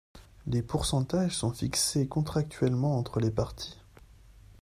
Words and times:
Les 0.47 0.63
pourcentages 0.63 1.35
son 1.35 1.51
fixés 1.51 2.07
contractuellement 2.07 2.97
entre 2.97 3.19
les 3.19 3.29
parties. 3.29 3.77